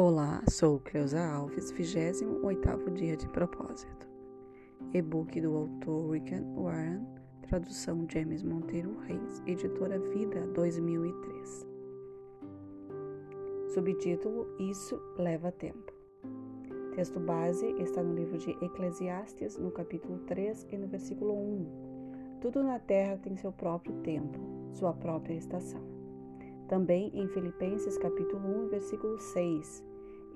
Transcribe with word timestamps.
Olá, 0.00 0.44
sou 0.48 0.78
Cleusa 0.78 1.20
Alves, 1.20 1.72
28º 1.72 2.92
dia 2.92 3.16
de 3.16 3.28
propósito. 3.30 4.06
E-book 4.94 5.40
do 5.40 5.56
autor 5.56 6.10
Rick 6.12 6.36
Warren, 6.54 7.04
tradução 7.42 8.06
James 8.08 8.44
Monteiro 8.44 8.96
Reis, 9.00 9.42
editora 9.44 9.98
Vida 9.98 10.46
2003. 10.54 11.66
Subtítulo 13.74 14.46
Isso 14.60 15.02
leva 15.16 15.50
tempo. 15.50 15.92
Texto 16.94 17.18
base 17.18 17.66
está 17.80 18.00
no 18.00 18.14
livro 18.14 18.38
de 18.38 18.50
Eclesiastes, 18.64 19.58
no 19.58 19.72
capítulo 19.72 20.18
3 20.28 20.68
e 20.70 20.78
no 20.78 20.86
versículo 20.86 21.34
1. 21.34 22.38
Tudo 22.40 22.62
na 22.62 22.78
terra 22.78 23.16
tem 23.16 23.36
seu 23.36 23.50
próprio 23.50 23.96
tempo, 24.02 24.38
sua 24.70 24.92
própria 24.92 25.34
estação. 25.34 25.82
Também 26.68 27.10
em 27.14 27.26
Filipenses 27.26 27.98
capítulo 27.98 28.66
1, 28.66 28.68
versículo 28.68 29.18
6. 29.18 29.87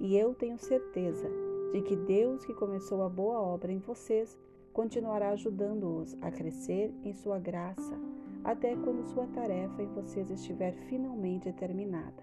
E 0.02 0.16
eu 0.16 0.34
tenho 0.34 0.58
certeza 0.58 1.30
de 1.72 1.80
que 1.80 1.94
Deus 1.94 2.44
que 2.44 2.52
começou 2.52 3.04
a 3.04 3.08
boa 3.08 3.40
obra 3.40 3.70
em 3.70 3.78
vocês 3.78 4.36
continuará 4.72 5.28
ajudando-os 5.28 6.16
a 6.20 6.28
crescer 6.28 6.92
em 7.04 7.12
sua 7.12 7.38
graça, 7.38 7.96
até 8.42 8.74
quando 8.74 9.04
sua 9.04 9.28
tarefa 9.28 9.80
em 9.80 9.86
vocês 9.94 10.28
estiver 10.28 10.72
finalmente 10.88 11.52
terminada, 11.52 12.20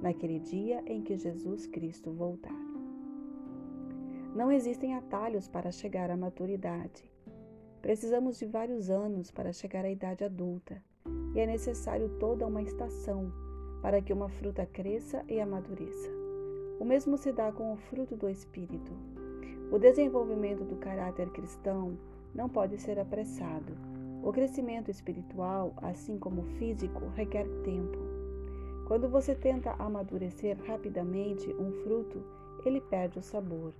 naquele 0.00 0.38
dia 0.38 0.82
em 0.86 1.02
que 1.02 1.18
Jesus 1.18 1.66
Cristo 1.66 2.10
voltar. 2.10 2.58
Não 4.34 4.50
existem 4.50 4.94
atalhos 4.94 5.46
para 5.46 5.70
chegar 5.70 6.10
à 6.10 6.16
maturidade. 6.16 7.04
Precisamos 7.82 8.38
de 8.38 8.46
vários 8.46 8.88
anos 8.88 9.30
para 9.30 9.52
chegar 9.52 9.84
à 9.84 9.90
idade 9.90 10.24
adulta 10.24 10.82
e 11.34 11.40
é 11.40 11.46
necessário 11.46 12.08
toda 12.18 12.46
uma 12.46 12.62
estação 12.62 13.30
para 13.82 14.00
que 14.00 14.14
uma 14.14 14.30
fruta 14.30 14.64
cresça 14.64 15.22
e 15.28 15.38
amadureça. 15.38 16.21
O 16.82 16.84
mesmo 16.84 17.16
se 17.16 17.30
dá 17.30 17.52
com 17.52 17.72
o 17.72 17.76
fruto 17.76 18.16
do 18.16 18.28
Espírito. 18.28 18.90
O 19.70 19.78
desenvolvimento 19.78 20.64
do 20.64 20.74
caráter 20.74 21.30
cristão 21.30 21.96
não 22.34 22.48
pode 22.48 22.76
ser 22.76 22.98
apressado. 22.98 23.72
O 24.20 24.32
crescimento 24.32 24.90
espiritual, 24.90 25.74
assim 25.76 26.18
como 26.18 26.42
físico, 26.58 27.06
requer 27.14 27.46
tempo. 27.62 27.96
Quando 28.88 29.08
você 29.08 29.32
tenta 29.32 29.76
amadurecer 29.78 30.58
rapidamente 30.66 31.54
um 31.54 31.70
fruto, 31.84 32.20
ele 32.66 32.80
perde 32.80 33.20
o 33.20 33.22
sabor. 33.22 33.72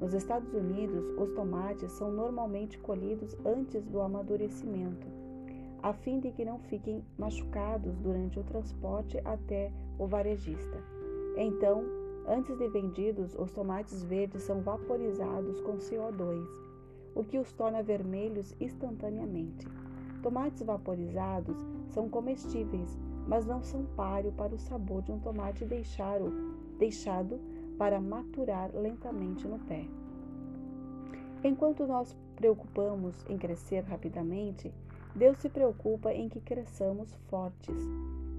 Nos 0.00 0.14
Estados 0.14 0.54
Unidos, 0.54 1.04
os 1.18 1.30
tomates 1.34 1.92
são 1.92 2.10
normalmente 2.10 2.78
colhidos 2.78 3.36
antes 3.44 3.84
do 3.84 4.00
amadurecimento 4.00 5.06
a 5.82 5.92
fim 5.92 6.18
de 6.18 6.32
que 6.32 6.44
não 6.44 6.58
fiquem 6.58 7.04
machucados 7.16 7.94
durante 7.98 8.40
o 8.40 8.42
transporte 8.42 9.16
até 9.24 9.70
o 9.96 10.08
varejista. 10.08 10.82
Então, 11.36 11.84
antes 12.28 12.56
de 12.56 12.68
vendidos, 12.68 13.34
os 13.34 13.50
tomates 13.50 14.02
verdes 14.02 14.42
são 14.42 14.60
vaporizados 14.60 15.60
com 15.62 15.78
CO2, 15.78 16.46
o 17.14 17.24
que 17.24 17.38
os 17.38 17.52
torna 17.52 17.82
vermelhos 17.82 18.54
instantaneamente. 18.60 19.66
Tomates 20.22 20.62
vaporizados 20.62 21.56
são 21.88 22.08
comestíveis, 22.08 22.98
mas 23.26 23.46
não 23.46 23.62
são 23.62 23.84
páreo 23.96 24.32
para 24.32 24.54
o 24.54 24.58
sabor 24.58 25.02
de 25.02 25.10
um 25.10 25.18
tomate 25.18 25.64
deixado, 25.64 26.30
deixado 26.78 27.40
para 27.78 28.00
maturar 28.00 28.70
lentamente 28.74 29.46
no 29.46 29.58
pé. 29.60 29.86
Enquanto 31.42 31.86
nós 31.86 32.16
preocupamos 32.36 33.24
em 33.28 33.38
crescer 33.38 33.80
rapidamente, 33.84 34.72
Deus 35.14 35.38
se 35.38 35.48
preocupa 35.48 36.12
em 36.12 36.28
que 36.28 36.40
cresçamos 36.40 37.14
fortes. 37.28 37.76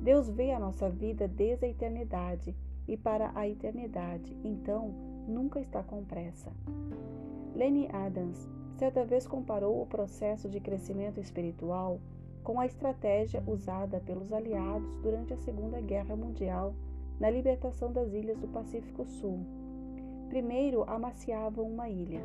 Deus 0.02 0.30
vê 0.30 0.52
a 0.52 0.60
nossa 0.60 0.90
vida 0.90 1.28
desde 1.28 1.66
a 1.66 1.70
eternidade 1.70 2.56
e 2.90 2.98
para 2.98 3.32
a 3.36 3.48
eternidade, 3.48 4.36
então 4.44 4.92
nunca 5.28 5.60
está 5.60 5.84
com 5.84 6.04
pressa. 6.04 6.52
Lenny 7.56 7.88
Adams 7.94 8.50
certa 8.78 9.06
vez 9.06 9.28
comparou 9.28 9.82
o 9.82 9.86
processo 9.86 10.50
de 10.50 10.60
crescimento 10.60 11.20
espiritual 11.20 12.00
com 12.44 12.60
a 12.60 12.66
estratégia 12.66 13.44
usada 13.46 14.00
pelos 14.00 14.34
aliados 14.34 14.98
durante 15.04 15.34
a 15.34 15.38
Segunda 15.38 15.80
Guerra 15.80 16.16
Mundial 16.16 16.74
na 17.20 17.30
libertação 17.30 17.92
das 17.92 18.12
ilhas 18.12 18.40
do 18.40 18.48
Pacífico 18.48 19.06
Sul. 19.06 19.46
Primeiro 20.30 20.84
amaciavam 20.90 21.66
uma 21.66 21.90
ilha, 21.90 22.24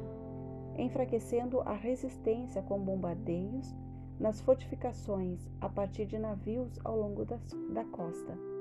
enfraquecendo 0.78 1.60
a 1.60 1.74
resistência 1.74 2.62
com 2.62 2.78
bombardeios 2.78 3.74
nas 4.18 4.40
fortificações 4.40 5.46
a 5.60 5.68
partir 5.68 6.06
de 6.06 6.18
navios 6.18 6.78
ao 6.84 6.96
longo 6.96 7.24
das, 7.24 7.42
da 7.72 7.84
costa. 7.84 8.53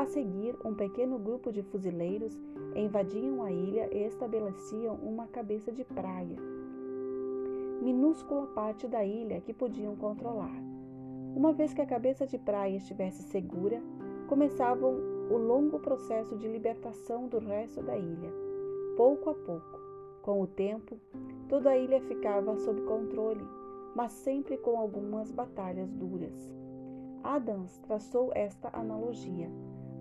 A 0.00 0.06
seguir, 0.06 0.56
um 0.64 0.72
pequeno 0.72 1.18
grupo 1.18 1.52
de 1.52 1.62
fuzileiros 1.62 2.34
invadiam 2.74 3.42
a 3.42 3.52
ilha 3.52 3.86
e 3.94 4.02
estabeleciam 4.04 4.94
uma 4.94 5.26
cabeça 5.26 5.70
de 5.70 5.84
praia, 5.84 6.38
minúscula 7.82 8.46
parte 8.46 8.88
da 8.88 9.04
ilha 9.04 9.42
que 9.42 9.52
podiam 9.52 9.94
controlar. 9.94 10.56
Uma 11.36 11.52
vez 11.52 11.74
que 11.74 11.82
a 11.82 11.86
cabeça 11.86 12.26
de 12.26 12.38
praia 12.38 12.78
estivesse 12.78 13.24
segura, 13.24 13.78
começavam 14.26 14.94
o 15.30 15.36
longo 15.36 15.78
processo 15.78 16.34
de 16.34 16.48
libertação 16.48 17.28
do 17.28 17.38
resto 17.38 17.82
da 17.82 17.94
ilha. 17.94 18.32
Pouco 18.96 19.28
a 19.28 19.34
pouco, 19.34 19.78
com 20.22 20.40
o 20.40 20.46
tempo, 20.46 20.96
toda 21.46 21.68
a 21.68 21.76
ilha 21.76 22.00
ficava 22.00 22.56
sob 22.56 22.80
controle 22.86 23.44
mas 23.94 24.12
sempre 24.12 24.56
com 24.56 24.78
algumas 24.78 25.30
batalhas 25.30 25.92
duras. 25.92 26.54
Adams 27.22 27.76
traçou 27.80 28.30
esta 28.34 28.70
analogia. 28.72 29.50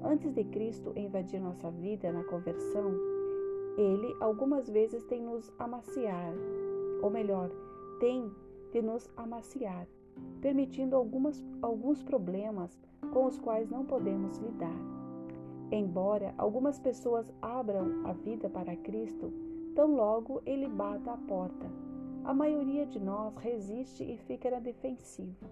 Antes 0.03 0.33
de 0.33 0.43
Cristo 0.45 0.93
invadir 0.95 1.39
nossa 1.39 1.69
vida 1.71 2.11
na 2.11 2.23
conversão, 2.23 2.91
ele 3.77 4.15
algumas 4.19 4.69
vezes 4.69 5.03
tem 5.05 5.21
nos 5.21 5.51
amaciar, 5.59 6.33
ou 7.01 7.09
melhor, 7.09 7.49
tem 7.99 8.31
de 8.71 8.81
nos 8.81 9.09
amaciar, 9.17 9.87
permitindo 10.41 10.95
algumas, 10.95 11.43
alguns 11.61 12.01
problemas 12.03 12.79
com 13.13 13.25
os 13.25 13.37
quais 13.39 13.69
não 13.69 13.85
podemos 13.85 14.37
lidar. 14.37 14.77
Embora 15.71 16.33
algumas 16.37 16.79
pessoas 16.79 17.31
abram 17.41 18.05
a 18.05 18.13
vida 18.13 18.49
para 18.49 18.75
Cristo, 18.75 19.31
tão 19.75 19.95
logo 19.95 20.41
ele 20.45 20.67
bata 20.67 21.11
a 21.11 21.17
porta 21.17 21.69
a 22.23 22.33
maioria 22.33 22.85
de 22.85 22.99
nós 22.99 23.35
resiste 23.37 24.03
e 24.03 24.17
fica 24.17 24.51
na 24.51 24.59
defensiva. 24.59 25.49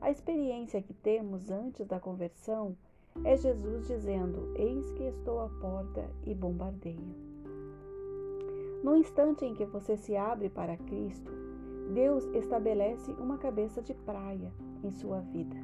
A 0.00 0.10
experiência 0.10 0.80
que 0.80 0.94
temos 0.94 1.50
antes 1.50 1.86
da 1.86 2.00
conversão 2.00 2.76
é 3.22 3.36
Jesus 3.36 3.86
dizendo: 3.86 4.52
Eis 4.56 4.90
que 4.92 5.04
estou 5.04 5.40
à 5.40 5.48
porta 5.60 6.10
e 6.26 6.34
bombardeio. 6.34 7.14
No 8.82 8.96
instante 8.96 9.44
em 9.44 9.54
que 9.54 9.64
você 9.64 9.96
se 9.96 10.16
abre 10.16 10.48
para 10.48 10.76
Cristo, 10.76 11.32
Deus 11.92 12.24
estabelece 12.34 13.12
uma 13.12 13.38
cabeça 13.38 13.80
de 13.80 13.94
praia 13.94 14.52
em 14.82 14.90
sua 14.90 15.20
vida. 15.20 15.56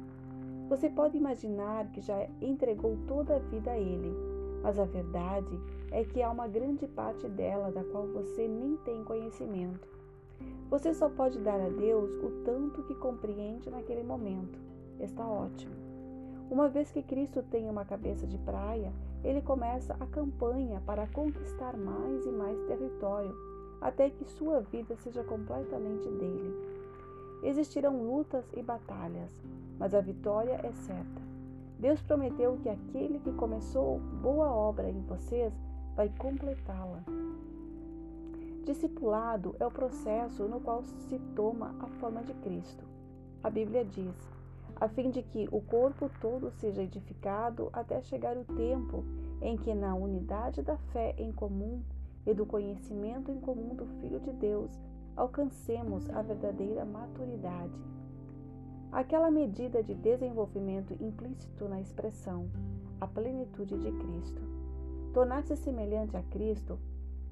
Você 0.69 0.89
pode 0.89 1.17
imaginar 1.17 1.91
que 1.91 2.01
já 2.01 2.27
entregou 2.41 2.97
toda 3.07 3.35
a 3.35 3.39
vida 3.39 3.71
a 3.71 3.77
Ele, 3.77 4.15
mas 4.63 4.79
a 4.79 4.85
verdade 4.85 5.59
é 5.91 6.03
que 6.03 6.21
há 6.21 6.31
uma 6.31 6.47
grande 6.47 6.87
parte 6.87 7.27
dela 7.27 7.71
da 7.71 7.83
qual 7.83 8.07
você 8.07 8.47
nem 8.47 8.77
tem 8.77 9.03
conhecimento. 9.03 9.87
Você 10.69 10.93
só 10.93 11.09
pode 11.09 11.37
dar 11.39 11.59
a 11.59 11.69
Deus 11.69 12.15
o 12.23 12.43
tanto 12.45 12.81
que 12.83 12.95
compreende 12.95 13.69
naquele 13.69 14.03
momento. 14.03 14.57
Está 14.99 15.27
ótimo. 15.27 15.80
Uma 16.51 16.67
vez 16.67 16.91
que 16.91 17.01
Cristo 17.01 17.41
tem 17.43 17.69
uma 17.69 17.85
cabeça 17.85 18.27
de 18.27 18.37
praia, 18.39 18.91
ele 19.23 19.41
começa 19.41 19.95
a 19.97 20.05
campanha 20.05 20.81
para 20.85 21.07
conquistar 21.07 21.77
mais 21.77 22.25
e 22.25 22.29
mais 22.29 22.61
território, 22.63 23.33
até 23.79 24.09
que 24.09 24.25
sua 24.25 24.59
vida 24.59 24.97
seja 24.97 25.23
completamente 25.23 26.09
dele. 26.09 26.53
Existirão 27.41 28.03
lutas 28.03 28.43
e 28.53 28.61
batalhas, 28.61 29.31
mas 29.79 29.95
a 29.95 30.01
vitória 30.01 30.59
é 30.61 30.73
certa. 30.73 31.21
Deus 31.79 32.01
prometeu 32.01 32.57
que 32.61 32.67
aquele 32.67 33.19
que 33.19 33.31
começou 33.31 33.99
boa 34.21 34.51
obra 34.51 34.89
em 34.89 35.01
vocês 35.03 35.53
vai 35.95 36.09
completá-la. 36.17 37.01
Discipulado 38.65 39.55
é 39.57 39.65
o 39.65 39.71
processo 39.71 40.43
no 40.49 40.59
qual 40.59 40.83
se 40.83 41.17
toma 41.33 41.73
a 41.79 41.87
forma 41.87 42.21
de 42.23 42.33
Cristo. 42.33 42.83
A 43.41 43.49
Bíblia 43.49 43.85
diz: 43.85 44.40
a 44.81 44.89
fim 44.89 45.11
de 45.11 45.21
que 45.21 45.47
o 45.51 45.61
corpo 45.61 46.09
todo 46.19 46.49
seja 46.49 46.81
edificado 46.81 47.69
até 47.71 48.01
chegar 48.01 48.35
o 48.35 48.43
tempo 48.43 49.05
em 49.39 49.55
que, 49.55 49.75
na 49.75 49.93
unidade 49.93 50.63
da 50.63 50.75
fé 50.75 51.13
em 51.19 51.31
comum 51.31 51.83
e 52.25 52.33
do 52.33 52.47
conhecimento 52.47 53.31
em 53.31 53.39
comum 53.39 53.75
do 53.75 53.85
Filho 54.01 54.19
de 54.19 54.33
Deus, 54.33 54.71
alcancemos 55.15 56.09
a 56.09 56.23
verdadeira 56.23 56.83
maturidade. 56.83 57.79
Aquela 58.91 59.29
medida 59.29 59.83
de 59.83 59.93
desenvolvimento 59.93 60.97
implícito 60.99 61.69
na 61.69 61.79
expressão, 61.79 62.49
a 62.99 63.05
plenitude 63.05 63.77
de 63.77 63.91
Cristo. 63.91 64.41
Tornar-se 65.13 65.55
semelhante 65.57 66.17
a 66.17 66.23
Cristo 66.23 66.79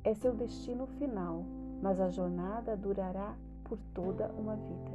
é 0.04 0.14
seu 0.14 0.36
destino 0.36 0.86
final, 0.86 1.44
mas 1.82 2.00
a 2.00 2.12
jornada 2.12 2.78
durará 2.78 3.36
por 3.64 3.80
toda 3.92 4.32
uma 4.38 4.56
vida. 4.56 4.92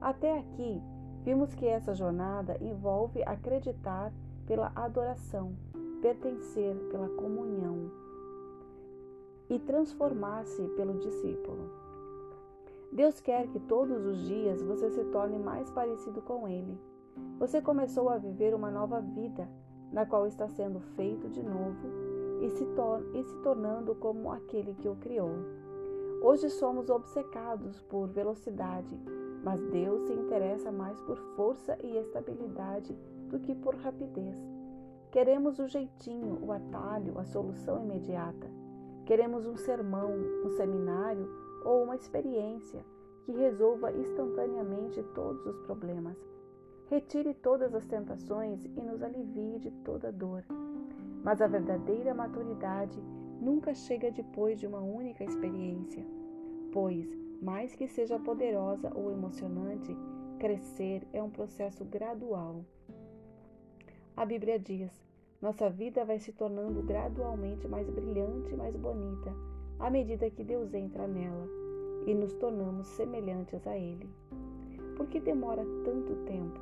Até 0.00 0.38
aqui, 0.38 0.80
vimos 1.28 1.54
que 1.54 1.66
essa 1.66 1.92
jornada 1.92 2.56
envolve 2.58 3.22
acreditar 3.22 4.10
pela 4.46 4.72
adoração, 4.74 5.54
pertencer 6.00 6.74
pela 6.90 7.06
comunhão 7.06 7.90
e 9.50 9.58
transformar-se 9.58 10.62
pelo 10.68 10.98
discípulo. 10.98 11.70
Deus 12.90 13.20
quer 13.20 13.46
que 13.48 13.60
todos 13.60 14.06
os 14.06 14.26
dias 14.26 14.62
você 14.62 14.90
se 14.90 15.04
torne 15.12 15.38
mais 15.38 15.70
parecido 15.70 16.22
com 16.22 16.48
Ele. 16.48 16.80
Você 17.38 17.60
começou 17.60 18.08
a 18.08 18.16
viver 18.16 18.54
uma 18.54 18.70
nova 18.70 18.98
vida, 18.98 19.46
na 19.92 20.06
qual 20.06 20.26
está 20.26 20.48
sendo 20.48 20.80
feito 20.96 21.28
de 21.28 21.42
novo 21.42 21.88
e 22.40 22.48
se, 22.48 22.66
e 23.12 23.22
se 23.22 23.36
tornando 23.42 23.94
como 23.94 24.32
aquele 24.32 24.72
que 24.72 24.88
o 24.88 24.96
criou. 24.96 25.32
Hoje 26.22 26.48
somos 26.48 26.88
obcecados 26.88 27.82
por 27.82 28.08
velocidade, 28.08 28.98
mas 29.42 29.60
Deus 29.70 30.02
se 30.02 30.12
interessa 30.12 30.70
mais 30.70 31.00
por 31.02 31.16
força 31.36 31.76
e 31.82 31.96
estabilidade 31.96 32.96
do 33.28 33.38
que 33.38 33.54
por 33.54 33.74
rapidez. 33.76 34.36
Queremos 35.10 35.58
o 35.58 35.66
jeitinho, 35.66 36.38
o 36.42 36.52
atalho, 36.52 37.18
a 37.18 37.24
solução 37.24 37.82
imediata. 37.82 38.50
Queremos 39.06 39.46
um 39.46 39.56
sermão, 39.56 40.10
um 40.44 40.50
seminário 40.50 41.28
ou 41.64 41.82
uma 41.82 41.96
experiência 41.96 42.84
que 43.24 43.32
resolva 43.32 43.92
instantaneamente 43.92 45.02
todos 45.14 45.44
os 45.46 45.58
problemas. 45.60 46.16
Retire 46.86 47.34
todas 47.34 47.74
as 47.74 47.86
tentações 47.86 48.64
e 48.64 48.80
nos 48.80 49.02
alivie 49.02 49.58
de 49.58 49.70
toda 49.84 50.12
dor. 50.12 50.44
Mas 51.22 51.40
a 51.42 51.46
verdadeira 51.46 52.14
maturidade 52.14 52.98
nunca 53.40 53.74
chega 53.74 54.10
depois 54.10 54.58
de 54.58 54.66
uma 54.66 54.80
única 54.80 55.24
experiência, 55.24 56.04
pois, 56.72 57.06
mais 57.40 57.74
que 57.74 57.88
seja 57.88 58.18
poderosa 58.18 58.92
ou 58.94 59.12
emocionante, 59.12 59.96
crescer 60.38 61.06
é 61.12 61.22
um 61.22 61.30
processo 61.30 61.84
gradual. 61.84 62.64
A 64.16 64.24
Bíblia 64.24 64.58
diz: 64.58 64.90
nossa 65.40 65.70
vida 65.70 66.04
vai 66.04 66.18
se 66.18 66.32
tornando 66.32 66.82
gradualmente 66.82 67.68
mais 67.68 67.88
brilhante 67.88 68.52
e 68.52 68.56
mais 68.56 68.74
bonita 68.74 69.32
à 69.78 69.88
medida 69.88 70.28
que 70.30 70.42
Deus 70.42 70.74
entra 70.74 71.06
nela 71.06 71.46
e 72.06 72.14
nos 72.14 72.32
tornamos 72.34 72.86
semelhantes 72.88 73.64
a 73.66 73.76
Ele. 73.76 74.08
Por 74.96 75.06
que 75.06 75.20
demora 75.20 75.62
tanto 75.84 76.16
tempo? 76.24 76.60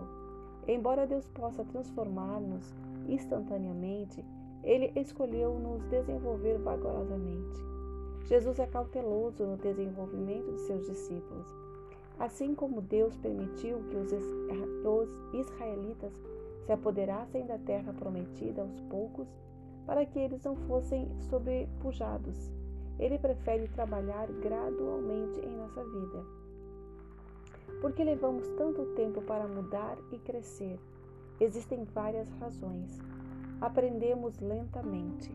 Embora 0.68 1.06
Deus 1.06 1.26
possa 1.28 1.64
transformar-nos 1.64 2.74
instantaneamente, 3.08 4.22
Ele 4.62 4.92
escolheu 4.96 5.58
nos 5.58 5.82
desenvolver 5.84 6.58
vagarosamente. 6.58 7.75
Jesus 8.26 8.58
é 8.58 8.66
cauteloso 8.66 9.44
no 9.44 9.56
desenvolvimento 9.56 10.52
de 10.52 10.60
seus 10.60 10.86
discípulos. 10.86 11.46
Assim 12.18 12.54
como 12.54 12.80
Deus 12.80 13.16
permitiu 13.16 13.78
que 13.90 13.96
os 13.96 14.12
israelitas 15.32 16.12
se 16.64 16.72
apoderassem 16.72 17.46
da 17.46 17.58
terra 17.58 17.92
prometida 17.92 18.62
aos 18.62 18.80
poucos, 18.82 19.28
para 19.84 20.04
que 20.04 20.18
eles 20.18 20.42
não 20.42 20.56
fossem 20.56 21.08
sobrepujados 21.30 22.50
ele 22.98 23.18
prefere 23.18 23.68
trabalhar 23.68 24.26
gradualmente 24.40 25.40
em 25.40 25.56
nossa 25.56 25.84
vida. 25.84 26.24
Por 27.80 27.92
que 27.92 28.02
levamos 28.02 28.48
tanto 28.56 28.86
tempo 28.94 29.20
para 29.22 29.46
mudar 29.46 29.98
e 30.12 30.18
crescer? 30.18 30.78
Existem 31.38 31.84
várias 31.84 32.30
razões. 32.40 32.98
Aprendemos 33.60 34.38
lentamente. 34.40 35.30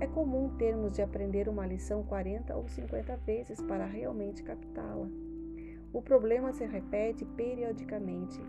É 0.00 0.06
comum 0.06 0.56
termos 0.56 0.92
de 0.92 1.02
aprender 1.02 1.48
uma 1.48 1.66
lição 1.66 2.02
40 2.02 2.56
ou 2.56 2.68
50 2.68 3.16
vezes 3.18 3.60
para 3.62 3.86
realmente 3.86 4.42
captá-la. 4.42 5.08
O 5.92 6.02
problema 6.02 6.52
se 6.52 6.66
repete 6.66 7.24
periodicamente 7.24 8.40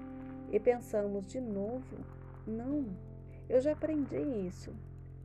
e 0.51 0.60
pensamos 0.60 1.25
de 1.27 1.39
novo: 1.39 1.98
não, 2.45 2.86
eu 3.48 3.62
já 3.62 3.74
aprendi 3.74 4.18
isso. 4.48 4.74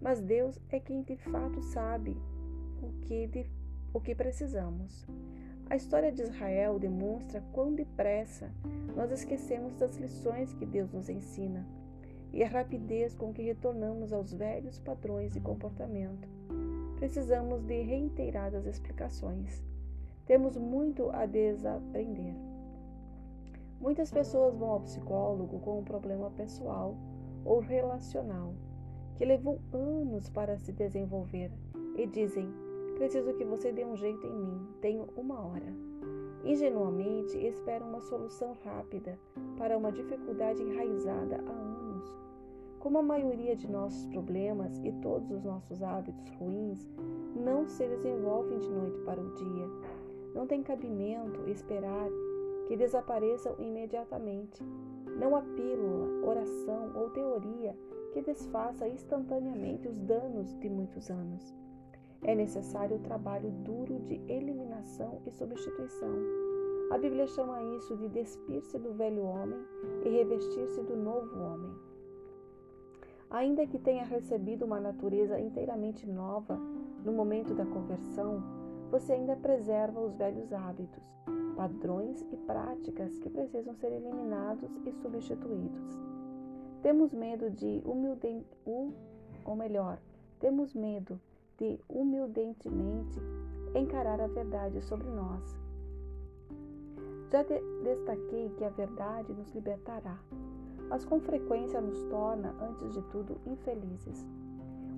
Mas 0.01 0.21
Deus 0.21 0.59
é 0.71 0.81
quem 0.81 1.03
de 1.03 1.17
fato 1.17 1.61
sabe 1.61 2.17
o 2.83 2.93
que, 3.03 3.27
de, 3.27 3.47
o 3.93 4.01
que 4.01 4.15
precisamos. 4.15 5.07
A 5.69 5.77
história 5.77 6.11
de 6.11 6.23
Israel 6.23 6.79
demonstra 6.79 7.45
quão 7.53 7.75
depressa 7.75 8.51
nós 8.97 9.13
esquecemos 9.13 9.75
das 9.75 9.97
lições 9.97 10.53
que 10.55 10.67
Deus 10.67 10.91
nos 10.93 11.09
ensina 11.09 11.67
e 12.33 12.43
a 12.43 12.49
rapidez 12.49 13.15
com 13.15 13.33
que 13.33 13.43
retornamos 13.43 14.13
aos 14.13 14.33
velhos 14.33 14.79
padrões 14.79 15.33
de 15.33 15.41
comportamento. 15.41 16.29
Precisamos 16.97 17.63
de 17.65 17.83
reiteradas 17.83 18.67
explicações. 18.67 19.63
Temos 20.27 20.57
muito 20.57 21.11
a 21.11 21.27
desaprender. 21.27 22.35
Muitas 23.81 24.11
pessoas 24.11 24.55
vão 24.57 24.71
ao 24.71 24.81
psicólogo 24.81 25.59
com 25.61 25.81
um 25.81 25.85
problema 25.85 26.31
pessoal 26.31 26.95
ou 27.45 27.61
relacional 27.61 28.55
que 29.17 29.25
levou 29.25 29.61
anos 29.73 30.29
para 30.29 30.57
se 30.59 30.73
desenvolver 30.73 31.51
e 31.97 32.07
dizem: 32.07 32.49
Preciso 32.97 33.35
que 33.35 33.45
você 33.45 33.73
dê 33.73 33.85
um 33.85 33.97
jeito 33.97 34.27
em 34.27 34.39
mim. 34.39 34.69
Tenho 34.81 35.09
uma 35.17 35.41
hora. 35.41 35.73
Ingenuamente 36.45 37.37
esperam 37.39 37.89
uma 37.89 38.01
solução 38.01 38.57
rápida 38.65 39.19
para 39.59 39.77
uma 39.77 39.91
dificuldade 39.91 40.63
enraizada 40.63 41.37
há 41.37 41.51
anos. 41.51 41.90
Como 42.81 42.97
a 42.97 43.03
maioria 43.03 43.55
de 43.55 43.71
nossos 43.71 44.07
problemas 44.07 44.79
e 44.83 44.91
todos 45.03 45.31
os 45.31 45.45
nossos 45.45 45.83
hábitos 45.83 46.27
ruins 46.31 46.89
não 47.37 47.69
se 47.69 47.87
desenvolvem 47.87 48.59
de 48.59 48.71
noite 48.71 48.99
para 49.01 49.21
o 49.21 49.35
dia, 49.35 49.69
não 50.35 50.47
tem 50.47 50.63
cabimento 50.63 51.47
esperar 51.47 52.09
que 52.67 52.77
desapareçam 52.79 53.55
imediatamente. 53.59 54.65
Não 55.19 55.37
há 55.37 55.43
pílula, 55.43 56.27
oração 56.27 56.93
ou 56.95 57.11
teoria 57.11 57.77
que 58.15 58.23
desfaça 58.23 58.89
instantaneamente 58.89 59.87
os 59.87 59.99
danos 59.99 60.59
de 60.59 60.71
muitos 60.71 61.11
anos. 61.11 61.55
É 62.23 62.35
necessário 62.35 62.97
o 62.97 63.01
trabalho 63.01 63.51
duro 63.63 63.99
de 64.07 64.23
eliminação 64.27 65.21
e 65.27 65.31
substituição. 65.31 66.15
A 66.91 66.97
Bíblia 66.97 67.27
chama 67.27 67.63
isso 67.77 67.95
de 67.99 68.09
despir-se 68.09 68.79
do 68.79 68.95
velho 68.95 69.23
homem 69.23 69.61
e 70.03 70.09
revestir-se 70.09 70.83
do 70.83 70.97
novo 70.97 71.39
homem. 71.39 71.90
Ainda 73.31 73.65
que 73.65 73.79
tenha 73.79 74.05
recebido 74.05 74.65
uma 74.65 74.81
natureza 74.81 75.39
inteiramente 75.39 76.05
nova 76.05 76.57
no 77.05 77.13
momento 77.13 77.55
da 77.55 77.65
conversão, 77.65 78.43
você 78.91 79.13
ainda 79.13 79.37
preserva 79.37 80.01
os 80.01 80.17
velhos 80.17 80.53
hábitos, 80.53 81.05
padrões 81.57 82.21
e 82.33 82.37
práticas 82.39 83.17
que 83.21 83.31
precisam 83.31 83.75
ser 83.77 83.93
eliminados 83.93 84.69
e 84.85 84.93
substituídos. 84.95 85.97
Temos 86.83 87.15
medo 87.15 87.51
de 87.51 87.81
humilde, 87.85 88.45
ou 89.45 89.55
melhor, 89.55 90.01
temos 90.41 90.75
medo 90.75 91.21
de 91.57 91.79
humildentemente 91.89 93.21
encarar 93.77 94.21
a 94.21 94.27
verdade 94.27 94.83
sobre 94.83 95.09
nós. 95.09 95.57
Já 97.31 97.45
de 97.45 97.61
destaquei 97.85 98.51
que 98.57 98.65
a 98.65 98.71
verdade 98.71 99.33
nos 99.33 99.55
libertará, 99.55 100.19
mas 100.91 101.05
com 101.05 101.21
frequência 101.21 101.81
nos 101.81 102.03
torna, 102.05 102.53
antes 102.61 102.93
de 102.93 103.01
tudo, 103.03 103.41
infelizes. 103.47 104.27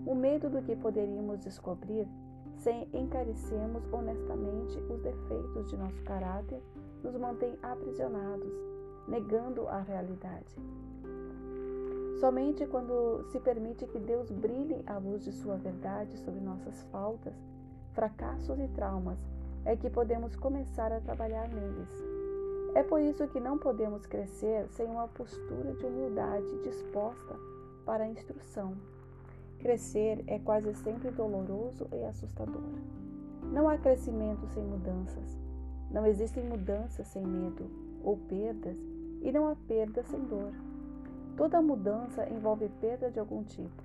O 0.06 0.14
medo 0.14 0.48
do 0.48 0.62
que 0.62 0.74
poderíamos 0.74 1.38
descobrir 1.40 2.08
sem 2.56 2.88
encarecermos 2.94 3.84
honestamente 3.92 4.78
os 4.88 5.00
defeitos 5.00 5.68
de 5.68 5.76
nosso 5.76 6.02
caráter 6.02 6.62
nos 7.04 7.14
mantém 7.16 7.56
aprisionados, 7.62 8.52
negando 9.06 9.68
a 9.68 9.80
realidade. 9.80 10.56
Somente 12.20 12.66
quando 12.66 13.24
se 13.30 13.38
permite 13.40 13.86
que 13.86 13.98
Deus 13.98 14.30
brilhe 14.30 14.82
a 14.86 14.96
luz 14.96 15.24
de 15.24 15.32
Sua 15.32 15.56
verdade 15.56 16.16
sobre 16.18 16.40
nossas 16.40 16.82
faltas, 16.84 17.34
fracassos 17.92 18.58
e 18.60 18.68
traumas 18.68 19.18
é 19.64 19.76
que 19.76 19.90
podemos 19.90 20.34
começar 20.36 20.92
a 20.92 21.00
trabalhar 21.00 21.48
neles. 21.48 22.11
É 22.74 22.82
por 22.82 23.00
isso 23.00 23.28
que 23.28 23.38
não 23.38 23.58
podemos 23.58 24.06
crescer 24.06 24.66
sem 24.70 24.86
uma 24.86 25.06
postura 25.08 25.74
de 25.74 25.84
humildade 25.84 26.62
disposta 26.62 27.36
para 27.84 28.04
a 28.04 28.08
instrução. 28.08 28.74
Crescer 29.58 30.24
é 30.26 30.38
quase 30.38 30.74
sempre 30.74 31.10
doloroso 31.10 31.86
e 31.92 32.04
assustador. 32.04 32.62
Não 33.52 33.68
há 33.68 33.76
crescimento 33.76 34.46
sem 34.48 34.64
mudanças. 34.64 35.38
Não 35.90 36.06
existem 36.06 36.44
mudanças 36.44 37.06
sem 37.08 37.22
medo 37.26 37.70
ou 38.02 38.16
perdas, 38.16 38.76
e 39.20 39.30
não 39.30 39.48
há 39.48 39.54
perda 39.54 40.02
sem 40.04 40.20
dor. 40.20 40.52
Toda 41.36 41.62
mudança 41.62 42.28
envolve 42.28 42.68
perda 42.80 43.10
de 43.10 43.20
algum 43.20 43.44
tipo. 43.44 43.82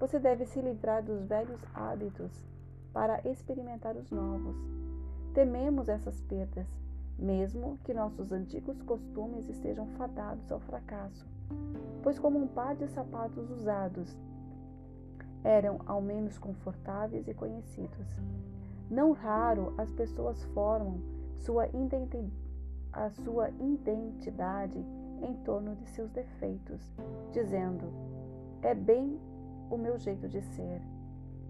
Você 0.00 0.18
deve 0.18 0.44
se 0.44 0.60
livrar 0.60 1.02
dos 1.02 1.24
velhos 1.24 1.60
hábitos 1.72 2.32
para 2.92 3.20
experimentar 3.28 3.96
os 3.96 4.10
novos. 4.10 4.56
Tememos 5.32 5.88
essas 5.88 6.20
perdas, 6.22 6.66
mesmo 7.18 7.78
que 7.84 7.92
nossos 7.92 8.30
antigos 8.30 8.80
costumes 8.82 9.48
estejam 9.48 9.86
fadados 9.98 10.50
ao 10.52 10.60
fracasso, 10.60 11.26
pois, 12.02 12.18
como 12.18 12.38
um 12.38 12.46
par 12.46 12.76
de 12.76 12.86
sapatos 12.88 13.50
usados, 13.50 14.16
eram 15.42 15.80
ao 15.86 16.00
menos 16.00 16.38
confortáveis 16.38 17.26
e 17.26 17.34
conhecidos. 17.34 18.06
Não 18.90 19.12
raro 19.12 19.74
as 19.76 19.90
pessoas 19.92 20.42
formam 20.54 21.00
sua 21.36 21.68
a 22.92 23.10
sua 23.10 23.50
identidade 23.50 24.78
em 25.22 25.34
torno 25.44 25.74
de 25.76 25.88
seus 25.90 26.10
defeitos, 26.10 26.80
dizendo: 27.32 27.92
é 28.62 28.74
bem 28.74 29.18
o 29.70 29.76
meu 29.76 29.98
jeito 29.98 30.28
de 30.28 30.40
ser. 30.42 30.80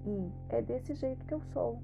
E 0.04 0.30
é 0.48 0.62
desse 0.62 0.94
jeito 0.94 1.24
que 1.26 1.34
eu 1.34 1.40
sou. 1.52 1.80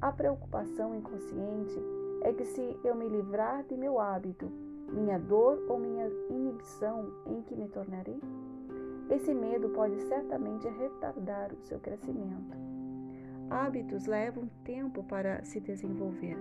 A 0.00 0.12
preocupação 0.12 0.94
inconsciente 0.94 1.97
é 2.22 2.32
que 2.32 2.44
se 2.44 2.78
eu 2.84 2.94
me 2.94 3.08
livrar 3.08 3.64
de 3.64 3.76
meu 3.76 3.98
hábito, 3.98 4.50
minha 4.92 5.18
dor 5.18 5.64
ou 5.68 5.78
minha 5.78 6.08
inibição, 6.30 7.12
em 7.26 7.42
que 7.42 7.54
me 7.54 7.68
tornarei? 7.68 8.20
Esse 9.10 9.32
medo 9.32 9.70
pode 9.70 10.00
certamente 10.02 10.68
retardar 10.68 11.52
o 11.52 11.62
seu 11.62 11.78
crescimento. 11.78 12.56
Hábitos 13.50 14.06
levam 14.06 14.50
tempo 14.64 15.02
para 15.04 15.42
se 15.44 15.60
desenvolver. 15.60 16.36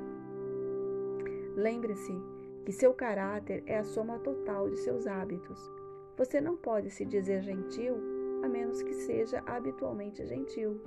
Lembre-se 1.56 2.14
que 2.66 2.72
seu 2.72 2.94
caráter 2.94 3.64
é 3.66 3.78
a 3.78 3.84
soma 3.84 4.20
total 4.20 4.70
de 4.70 4.78
seus 4.78 5.08
hábitos. 5.08 5.60
Você 6.18 6.42
não 6.42 6.58
pode 6.58 6.90
se 6.90 7.06
dizer 7.06 7.42
gentil 7.42 7.96
a 8.44 8.50
menos 8.50 8.82
que 8.82 8.94
seja 8.94 9.42
habitualmente 9.46 10.26
gentil. 10.26 10.82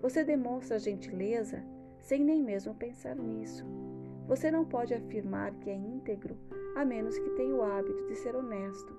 Você 0.00 0.24
demonstra 0.24 0.78
gentileza 0.78 1.62
sem 1.98 2.24
nem 2.24 2.42
mesmo 2.42 2.74
pensar 2.74 3.16
nisso. 3.16 3.64
Você 4.28 4.50
não 4.50 4.62
pode 4.62 4.92
afirmar 4.92 5.54
que 5.54 5.70
é 5.70 5.74
íntegro 5.74 6.36
a 6.76 6.84
menos 6.84 7.18
que 7.18 7.30
tenha 7.30 7.54
o 7.54 7.62
hábito 7.62 8.06
de 8.06 8.14
ser 8.14 8.36
honesto. 8.36 8.94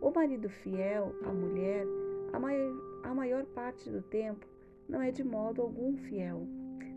O 0.00 0.12
marido 0.12 0.48
fiel, 0.48 1.12
a 1.24 1.32
mulher, 1.32 1.84
a 2.32 2.38
maior, 2.38 2.72
a 3.02 3.12
maior 3.12 3.44
parte 3.46 3.90
do 3.90 4.00
tempo, 4.00 4.46
não 4.88 5.02
é 5.02 5.10
de 5.10 5.24
modo 5.24 5.60
algum 5.60 5.96
fiel. 5.96 6.46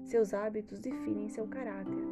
Seus 0.05 0.35
hábitos 0.35 0.79
definem 0.79 1.29
seu 1.29 1.47
caráter. 1.47 2.03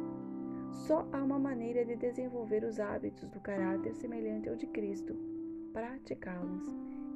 Só 0.72 1.06
há 1.12 1.22
uma 1.22 1.38
maneira 1.38 1.84
de 1.84 1.94
desenvolver 1.94 2.64
os 2.64 2.80
hábitos 2.80 3.30
do 3.30 3.40
caráter 3.40 3.94
semelhante 3.94 4.48
ao 4.48 4.56
de 4.56 4.66
Cristo: 4.66 5.14
praticá-los. 5.72 6.66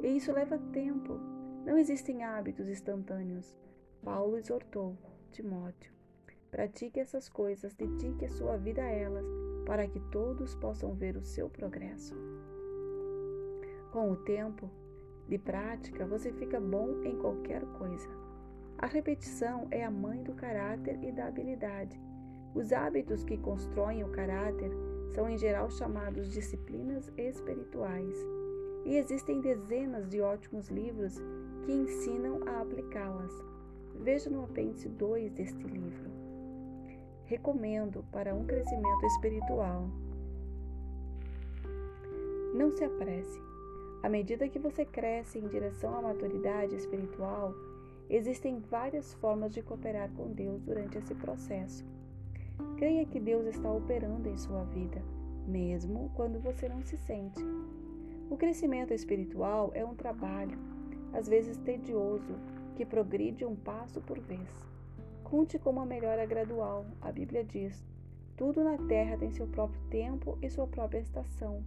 E 0.02 0.16
isso 0.16 0.32
leva 0.32 0.56
tempo. 0.72 1.18
Não 1.64 1.76
existem 1.76 2.22
hábitos 2.22 2.68
instantâneos. 2.68 3.58
Paulo 4.04 4.36
exortou 4.36 4.96
Timóteo: 5.32 5.95
pratique 6.56 6.98
essas 6.98 7.28
coisas, 7.28 7.74
dedique 7.74 8.24
a 8.24 8.30
sua 8.30 8.56
vida 8.56 8.80
a 8.80 8.90
elas, 8.90 9.26
para 9.66 9.86
que 9.86 10.00
todos 10.10 10.54
possam 10.54 10.94
ver 10.94 11.14
o 11.14 11.22
seu 11.22 11.50
progresso. 11.50 12.16
Com 13.92 14.10
o 14.10 14.16
tempo 14.16 14.70
de 15.28 15.36
prática, 15.36 16.06
você 16.06 16.32
fica 16.32 16.58
bom 16.58 17.02
em 17.04 17.18
qualquer 17.18 17.62
coisa. 17.78 18.08
A 18.78 18.86
repetição 18.86 19.68
é 19.70 19.84
a 19.84 19.90
mãe 19.90 20.22
do 20.22 20.32
caráter 20.32 20.98
e 21.04 21.12
da 21.12 21.26
habilidade. 21.26 22.00
Os 22.54 22.72
hábitos 22.72 23.22
que 23.22 23.36
constroem 23.36 24.02
o 24.02 24.08
caráter 24.08 24.70
são 25.10 25.28
em 25.28 25.36
geral 25.36 25.70
chamados 25.70 26.32
disciplinas 26.32 27.12
espirituais. 27.18 28.16
E 28.86 28.96
existem 28.96 29.42
dezenas 29.42 30.08
de 30.08 30.22
ótimos 30.22 30.70
livros 30.70 31.20
que 31.66 31.72
ensinam 31.72 32.40
a 32.48 32.62
aplicá-las. 32.62 33.44
Veja 33.96 34.30
no 34.30 34.44
apêndice 34.44 34.88
2 34.88 35.32
deste 35.32 35.62
livro. 35.62 36.25
Recomendo 37.26 38.04
para 38.12 38.32
um 38.32 38.46
crescimento 38.46 39.04
espiritual. 39.06 39.88
Não 42.54 42.70
se 42.70 42.84
apresse. 42.84 43.40
À 44.00 44.08
medida 44.08 44.48
que 44.48 44.60
você 44.60 44.84
cresce 44.84 45.40
em 45.40 45.48
direção 45.48 45.98
à 45.98 46.02
maturidade 46.02 46.76
espiritual, 46.76 47.52
existem 48.08 48.60
várias 48.60 49.12
formas 49.14 49.52
de 49.52 49.60
cooperar 49.60 50.08
com 50.12 50.32
Deus 50.32 50.62
durante 50.62 50.98
esse 50.98 51.16
processo. 51.16 51.84
Creia 52.76 53.04
que 53.04 53.18
Deus 53.18 53.44
está 53.46 53.72
operando 53.72 54.28
em 54.28 54.36
sua 54.36 54.62
vida, 54.62 55.02
mesmo 55.48 56.12
quando 56.14 56.38
você 56.38 56.68
não 56.68 56.80
se 56.80 56.96
sente. 56.96 57.42
O 58.30 58.36
crescimento 58.36 58.94
espiritual 58.94 59.72
é 59.74 59.84
um 59.84 59.96
trabalho, 59.96 60.56
às 61.12 61.28
vezes 61.28 61.56
tedioso, 61.56 62.36
que 62.76 62.86
progride 62.86 63.44
um 63.44 63.56
passo 63.56 64.00
por 64.00 64.20
vez. 64.20 64.75
Conte 65.28 65.58
com 65.58 65.70
uma 65.70 65.84
melhora 65.84 66.24
gradual. 66.24 66.86
A 67.00 67.10
Bíblia 67.10 67.42
diz: 67.42 67.84
tudo 68.36 68.62
na 68.62 68.78
terra 68.86 69.18
tem 69.18 69.32
seu 69.32 69.48
próprio 69.48 69.80
tempo 69.90 70.38
e 70.40 70.48
sua 70.48 70.68
própria 70.68 71.00
estação. 71.00 71.64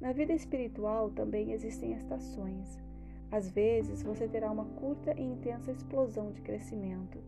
Na 0.00 0.12
vida 0.12 0.32
espiritual 0.32 1.08
também 1.10 1.52
existem 1.52 1.92
estações. 1.92 2.82
Às 3.30 3.48
vezes 3.48 4.02
você 4.02 4.26
terá 4.26 4.50
uma 4.50 4.64
curta 4.64 5.14
e 5.16 5.22
intensa 5.22 5.70
explosão 5.70 6.32
de 6.32 6.40
crescimento. 6.42 7.22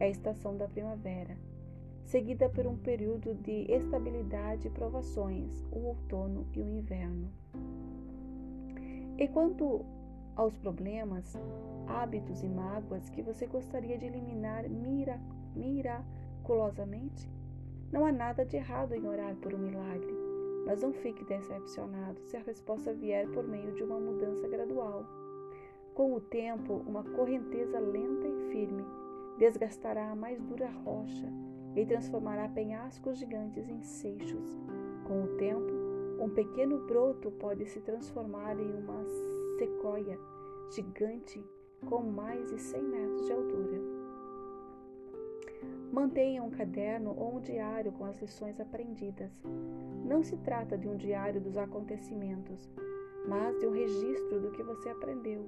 É 0.00 0.06
a 0.06 0.08
estação 0.08 0.56
da 0.56 0.66
primavera 0.66 1.36
seguida 2.06 2.48
por 2.48 2.66
um 2.66 2.76
período 2.76 3.34
de 3.34 3.70
estabilidade 3.70 4.68
e 4.68 4.70
provações, 4.70 5.62
o 5.72 5.88
outono 5.88 6.46
e 6.54 6.62
o 6.62 6.68
inverno. 6.70 7.28
E 9.18 9.28
quanto 9.28 9.84
aos 10.36 10.56
problemas, 10.56 11.36
hábitos 11.86 12.42
e 12.42 12.48
mágoas 12.48 13.08
que 13.10 13.22
você 13.22 13.46
gostaria 13.46 13.98
de 13.98 14.06
eliminar 14.06 14.68
mira, 14.68 15.20
miraculosamente, 15.54 17.30
não 17.92 18.04
há 18.04 18.12
nada 18.12 18.44
de 18.44 18.56
errado 18.56 18.94
em 18.94 19.06
orar 19.06 19.34
por 19.36 19.54
um 19.54 19.58
milagre, 19.58 20.12
mas 20.66 20.82
não 20.82 20.92
fique 20.92 21.24
decepcionado 21.24 22.20
se 22.22 22.36
a 22.36 22.40
resposta 22.40 22.92
vier 22.92 23.28
por 23.30 23.46
meio 23.46 23.72
de 23.72 23.82
uma 23.82 23.98
mudança 23.98 24.48
gradual. 24.48 25.04
Com 25.94 26.14
o 26.14 26.20
tempo, 26.20 26.82
uma 26.86 27.02
correnteza 27.02 27.78
lenta 27.78 28.26
e 28.26 28.50
firme 28.50 28.84
desgastará 29.38 30.10
a 30.10 30.16
mais 30.16 30.42
dura 30.42 30.68
rocha 30.84 31.26
e 31.74 31.84
transformará 31.86 32.48
penhascos 32.48 33.18
gigantes 33.18 33.68
em 33.68 33.82
seixos. 33.82 34.58
Com 35.06 35.24
o 35.24 35.36
tempo, 35.36 35.72
um 36.18 36.28
pequeno 36.30 36.86
broto 36.86 37.30
pode 37.30 37.66
se 37.66 37.80
transformar 37.80 38.58
em 38.58 38.72
uma 38.72 39.04
sequoia 39.58 40.18
gigante 40.70 41.44
com 41.84 42.02
mais 42.02 42.46
de 42.50 42.60
100 42.60 42.82
metros 42.82 43.26
de 43.26 43.32
altura. 43.32 43.80
Mantenha 45.92 46.42
um 46.42 46.50
caderno 46.50 47.14
ou 47.18 47.36
um 47.36 47.40
diário 47.40 47.92
com 47.92 48.04
as 48.04 48.20
lições 48.20 48.58
aprendidas. 48.60 49.32
Não 50.04 50.22
se 50.22 50.36
trata 50.38 50.78
de 50.78 50.88
um 50.88 50.96
diário 50.96 51.40
dos 51.40 51.56
acontecimentos, 51.56 52.70
mas 53.28 53.58
de 53.58 53.66
um 53.66 53.72
registro 53.72 54.40
do 54.40 54.50
que 54.50 54.62
você 54.62 54.88
aprendeu. 54.88 55.46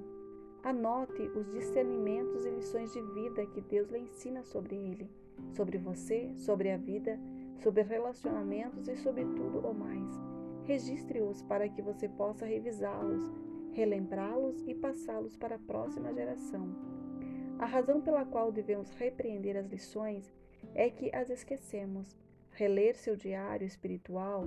Anote 0.63 1.23
os 1.37 1.51
discernimentos 1.53 2.45
e 2.45 2.51
lições 2.51 2.93
de 2.93 3.01
vida 3.01 3.47
que 3.47 3.61
Deus 3.61 3.89
lhe 3.91 4.01
ensina 4.01 4.43
sobre 4.43 4.77
ele 4.77 5.09
sobre 5.53 5.79
você, 5.79 6.33
sobre 6.37 6.71
a 6.71 6.77
vida, 6.77 7.19
sobre 7.63 7.83
relacionamentos 7.83 8.89
e 8.89 8.97
sobre 8.97 9.25
tudo 9.25 9.59
o 9.61 9.75
mais. 9.75 10.09
Registre-os 10.65 11.43
para 11.43 11.69
que 11.69 11.81
você 11.81 12.09
possa 12.09 12.45
revisá-los, 12.45 13.31
relembrá-los 13.79 14.61
e 14.67 14.75
passá-los 14.75 15.37
para 15.37 15.55
a 15.55 15.59
próxima 15.59 16.13
geração. 16.13 16.69
A 17.59 17.67
razão 17.67 18.01
pela 18.01 18.25
qual 18.25 18.51
devemos 18.51 18.91
repreender 18.91 19.57
as 19.57 19.69
lições 19.69 20.33
é 20.75 20.91
que 20.91 21.15
as 21.15 21.31
esquecemos. 21.31 22.17
Reler 22.51 22.97
seu 22.97 23.15
diário 23.15 23.67
espiritual 23.67 24.45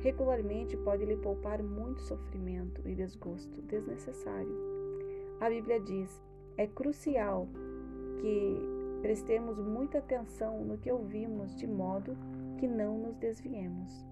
regularmente 0.00 0.78
pode 0.78 1.04
lhe 1.04 1.16
poupar 1.16 1.62
muito 1.62 2.00
sofrimento 2.00 2.80
e 2.88 2.94
desgosto 2.94 3.60
desnecessário. 3.62 4.56
A 5.40 5.50
Bíblia 5.50 5.78
diz: 5.80 6.22
é 6.56 6.66
crucial 6.66 7.46
que 8.20 8.80
Prestemos 9.00 9.58
muita 9.58 9.98
atenção 9.98 10.62
no 10.62 10.76
que 10.76 10.92
ouvimos, 10.92 11.54
de 11.54 11.66
modo 11.66 12.16
que 12.58 12.68
não 12.68 12.98
nos 12.98 13.16
desviemos. 13.16 14.06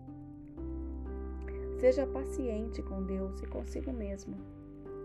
Seja 1.79 2.07
paciente 2.07 2.83
com 2.83 3.05
Deus 3.05 3.41
e 3.43 3.47
consigo 3.47 3.93
mesmo. 3.93 4.37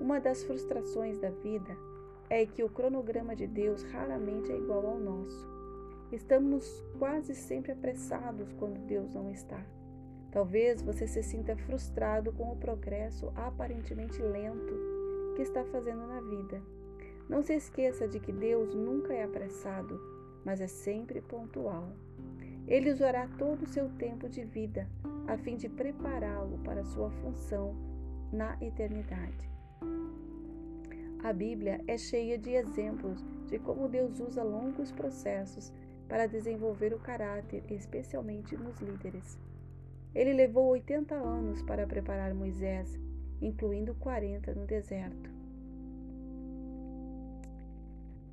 Uma 0.03 0.19
das 0.19 0.43
frustrações 0.43 1.17
da 1.17 1.29
vida 1.29 1.77
é 2.29 2.45
que 2.45 2.61
o 2.61 2.67
cronograma 2.67 3.33
de 3.33 3.47
Deus 3.47 3.83
raramente 3.83 4.51
é 4.51 4.57
igual 4.57 4.85
ao 4.85 4.99
nosso. 4.99 5.47
Estamos 6.11 6.83
quase 6.99 7.33
sempre 7.33 7.71
apressados 7.71 8.51
quando 8.51 8.85
Deus 8.85 9.13
não 9.13 9.31
está. 9.31 9.65
Talvez 10.29 10.81
você 10.81 11.07
se 11.07 11.23
sinta 11.23 11.55
frustrado 11.55 12.33
com 12.33 12.51
o 12.51 12.57
progresso 12.57 13.31
aparentemente 13.33 14.21
lento 14.21 14.73
que 15.37 15.41
está 15.41 15.63
fazendo 15.63 16.05
na 16.05 16.19
vida. 16.19 16.61
Não 17.29 17.41
se 17.41 17.53
esqueça 17.53 18.05
de 18.05 18.19
que 18.19 18.33
Deus 18.33 18.75
nunca 18.75 19.13
é 19.13 19.23
apressado, 19.23 19.97
mas 20.43 20.59
é 20.59 20.67
sempre 20.67 21.21
pontual. 21.21 21.93
Ele 22.67 22.91
usará 22.91 23.25
todo 23.37 23.63
o 23.63 23.69
seu 23.69 23.87
tempo 23.91 24.27
de 24.27 24.43
vida 24.43 24.85
a 25.29 25.37
fim 25.37 25.55
de 25.55 25.69
prepará-lo 25.69 26.57
para 26.57 26.83
sua 26.83 27.09
função 27.09 27.73
na 28.33 28.57
eternidade. 28.59 29.52
A 31.23 31.31
Bíblia 31.31 31.79
é 31.87 31.97
cheia 31.97 32.37
de 32.37 32.49
exemplos 32.49 33.23
de 33.47 33.57
como 33.57 33.87
Deus 33.87 34.19
usa 34.19 34.43
longos 34.43 34.91
processos 34.91 35.71
para 36.09 36.27
desenvolver 36.27 36.93
o 36.93 36.99
caráter, 36.99 37.63
especialmente 37.69 38.57
nos 38.57 38.77
líderes. 38.81 39.39
Ele 40.13 40.33
levou 40.33 40.67
80 40.67 41.15
anos 41.15 41.61
para 41.61 41.87
preparar 41.87 42.33
Moisés, 42.33 42.99
incluindo 43.41 43.95
40 43.95 44.53
no 44.53 44.65
deserto. 44.65 45.31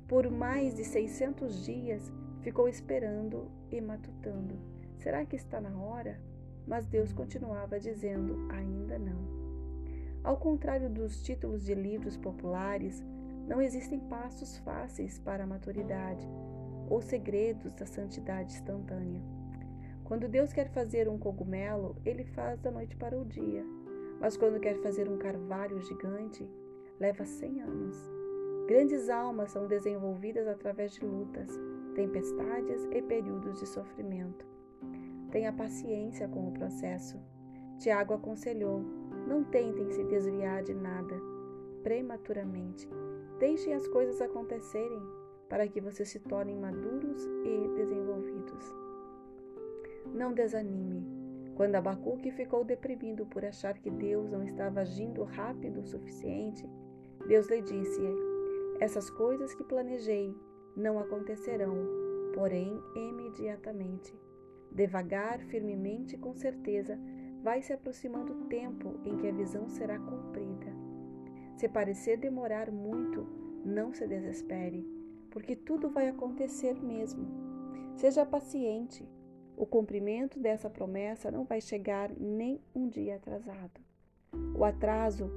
Por 0.05 0.29
mais 0.29 0.75
de 0.75 0.83
600 0.83 1.63
dias 1.65 2.11
ficou 2.41 2.67
esperando 2.67 3.49
e 3.71 3.79
matutando. 3.79 4.59
Será 4.97 5.25
que 5.25 5.37
está 5.37 5.61
na 5.61 5.81
hora? 5.81 6.19
Mas 6.67 6.85
Deus 6.85 7.13
continuava 7.13 7.79
dizendo: 7.79 8.51
ainda 8.51 8.99
não. 8.99 9.40
Ao 10.23 10.37
contrário 10.37 10.89
dos 10.89 11.21
títulos 11.23 11.63
de 11.63 11.73
livros 11.73 12.17
populares, 12.17 13.03
Não 13.47 13.61
existem 13.61 13.99
passos 13.99 14.57
fáceis 14.59 15.19
para 15.19 15.43
a 15.43 15.47
maturidade 15.47 16.25
ou 16.89 17.01
segredos 17.01 17.73
da 17.73 17.85
santidade 17.85 18.53
instantânea. 18.53 19.21
Quando 20.03 20.29
Deus 20.29 20.53
quer 20.53 20.69
fazer 20.69 21.09
um 21.09 21.17
cogumelo, 21.17 21.95
ele 22.05 22.23
faz 22.23 22.59
da 22.59 22.69
noite 22.69 22.95
para 22.95 23.17
o 23.17 23.25
dia. 23.25 23.65
Mas 24.19 24.37
quando 24.37 24.59
quer 24.59 24.75
fazer 24.81 25.09
um 25.09 25.17
carvalho 25.17 25.81
gigante, 25.81 26.49
leva 26.99 27.25
cem 27.25 27.61
anos. 27.61 27.97
Grandes 28.67 29.09
almas 29.09 29.51
são 29.51 29.67
desenvolvidas 29.67 30.47
através 30.47 30.93
de 30.93 31.03
lutas, 31.03 31.49
tempestades 31.95 32.87
e 32.91 33.01
períodos 33.01 33.59
de 33.59 33.67
sofrimento. 33.67 34.45
Tenha 35.31 35.51
paciência 35.51 36.27
com 36.27 36.47
o 36.47 36.51
processo. 36.51 37.19
Tiago 37.79 38.13
aconselhou: 38.13 39.00
não 39.27 39.43
tentem 39.43 39.89
se 39.91 40.03
desviar 40.03 40.63
de 40.63 40.73
nada 40.73 41.15
prematuramente. 41.83 42.89
Deixem 43.39 43.73
as 43.73 43.87
coisas 43.87 44.21
acontecerem 44.21 45.01
para 45.49 45.67
que 45.67 45.81
vocês 45.81 46.09
se 46.09 46.19
tornem 46.19 46.57
maduros 46.57 47.25
e 47.43 47.75
desenvolvidos. 47.75 48.73
Não 50.13 50.33
desanime. 50.33 51.05
Quando 51.55 51.75
Abacuque 51.75 52.31
ficou 52.31 52.63
deprimido 52.63 53.25
por 53.25 53.43
achar 53.43 53.77
que 53.77 53.89
Deus 53.89 54.29
não 54.29 54.43
estava 54.43 54.81
agindo 54.81 55.23
rápido 55.23 55.81
o 55.81 55.85
suficiente, 55.85 56.67
Deus 57.27 57.47
lhe 57.49 57.61
disse: 57.61 58.01
Essas 58.79 59.09
coisas 59.09 59.53
que 59.53 59.63
planejei 59.63 60.35
não 60.75 60.97
acontecerão, 60.97 61.75
porém 62.33 62.81
imediatamente. 62.95 64.17
Devagar, 64.71 65.39
firmemente 65.41 66.15
e 66.15 66.17
com 66.17 66.33
certeza, 66.33 66.97
vai 67.43 67.61
se 67.61 67.73
aproximando 67.73 68.33
o 68.33 68.45
tempo 68.45 68.99
em 69.05 69.17
que 69.17 69.27
a 69.27 69.31
visão 69.31 69.67
será 69.67 69.99
cumprida. 69.99 70.71
Se 71.57 71.67
parecer 71.67 72.17
demorar 72.17 72.71
muito, 72.71 73.25
não 73.65 73.93
se 73.93 74.07
desespere, 74.07 74.85
porque 75.29 75.55
tudo 75.55 75.89
vai 75.89 76.07
acontecer 76.07 76.81
mesmo. 76.81 77.25
Seja 77.95 78.25
paciente, 78.25 79.07
o 79.55 79.65
cumprimento 79.65 80.39
dessa 80.39 80.69
promessa 80.69 81.29
não 81.29 81.43
vai 81.43 81.61
chegar 81.61 82.11
nem 82.17 82.59
um 82.73 82.87
dia 82.87 83.17
atrasado. 83.17 83.81
O 84.55 84.63
atraso 84.63 85.29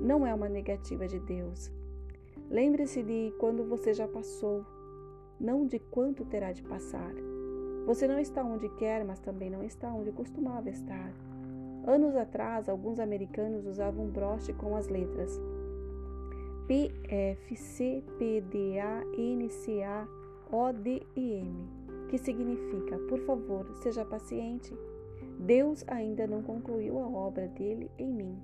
não 0.00 0.26
é 0.26 0.34
uma 0.34 0.48
negativa 0.48 1.06
de 1.06 1.18
Deus. 1.20 1.70
Lembre-se 2.50 3.02
de 3.02 3.32
quando 3.38 3.64
você 3.64 3.94
já 3.94 4.06
passou, 4.06 4.64
não 5.40 5.66
de 5.66 5.78
quanto 5.78 6.24
terá 6.24 6.52
de 6.52 6.62
passar. 6.62 7.12
Você 7.86 8.06
não 8.06 8.18
está 8.20 8.44
onde 8.44 8.68
quer, 8.76 9.04
mas 9.04 9.18
também 9.18 9.50
não 9.50 9.64
está 9.64 9.92
onde 9.92 10.12
costumava 10.12 10.70
estar. 10.70 11.12
Anos 11.86 12.14
atrás, 12.16 12.68
alguns 12.68 12.98
americanos 12.98 13.66
usavam 13.66 14.06
broche 14.06 14.52
com 14.52 14.76
as 14.76 14.88
letras 14.88 15.40
P, 16.66 16.92
F, 17.08 17.56
C, 17.56 18.04
P, 18.18 18.40
D, 18.40 18.78
A, 18.78 19.02
N, 19.16 19.48
C, 19.50 19.82
A, 19.82 20.06
O, 20.50 20.72
D 20.72 21.02
M 21.16 21.82
que 22.12 22.18
significa, 22.18 22.98
por 23.08 23.18
favor, 23.20 23.66
seja 23.76 24.04
paciente. 24.04 24.70
Deus 25.38 25.82
ainda 25.88 26.26
não 26.26 26.42
concluiu 26.42 26.98
a 26.98 27.08
obra 27.08 27.48
dele 27.48 27.90
em 27.98 28.12
mim. 28.12 28.38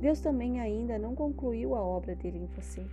Deus 0.00 0.20
também 0.20 0.58
ainda 0.58 0.98
não 0.98 1.14
concluiu 1.14 1.76
a 1.76 1.80
obra 1.80 2.16
dele 2.16 2.38
em 2.38 2.46
você. 2.46 2.84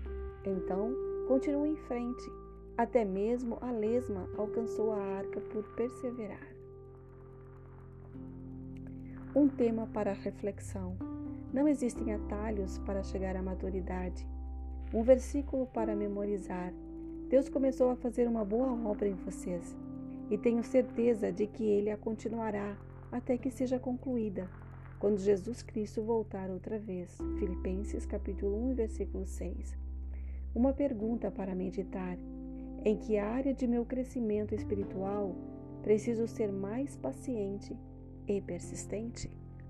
Então, 0.46 0.94
continue 1.28 1.72
em 1.72 1.76
frente. 1.76 2.32
Até 2.78 3.04
mesmo 3.04 3.58
a 3.60 3.72
lesma 3.72 4.30
alcançou 4.38 4.92
a 4.92 5.00
arca 5.00 5.42
por 5.52 5.64
perseverar. 5.76 6.51
Um 9.34 9.48
tema 9.48 9.88
para 9.94 10.12
reflexão. 10.12 10.98
Não 11.54 11.66
existem 11.66 12.14
atalhos 12.14 12.78
para 12.80 13.02
chegar 13.02 13.36
à 13.38 13.42
maturidade. 13.42 14.28
Um 14.94 15.04
versículo 15.04 15.66
para 15.68 15.96
memorizar 15.96 16.74
Deus 17.32 17.48
começou 17.48 17.90
a 17.90 17.96
fazer 17.96 18.28
uma 18.28 18.44
boa 18.44 18.74
obra 18.90 19.08
em 19.08 19.14
vocês 19.14 19.74
e 20.30 20.38
tenho 20.38 20.62
certeza 20.66 21.32
de 21.32 21.48
que 21.48 21.64
Ele 21.64 21.90
a 21.90 21.96
continuará 21.96 22.78
até 23.10 23.38
que 23.38 23.50
seja 23.50 23.80
concluída, 23.80 24.50
quando 25.00 25.18
Jesus 25.18 25.64
Cristo 25.64 26.02
voltar 26.04 26.50
outra 26.50 26.78
vez. 26.78 27.18
Filipenses 27.40 28.06
capítulo 28.06 28.62
1, 28.72 28.76
versículo 28.76 29.26
6. 29.26 29.78
Uma 30.54 30.74
pergunta 30.74 31.32
para 31.32 31.56
meditar. 31.56 32.18
Em 32.84 32.98
que 32.98 33.18
área 33.18 33.54
de 33.54 33.66
meu 33.66 33.86
crescimento 33.86 34.54
espiritual 34.54 35.34
preciso 35.82 36.28
ser 36.28 36.52
mais 36.52 36.98
paciente 36.98 37.78
e 38.28 38.42
persistente? 38.42 39.30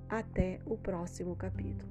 Até 0.10 0.60
o 0.66 0.78
próximo 0.78 1.36
capítulo. 1.36 1.90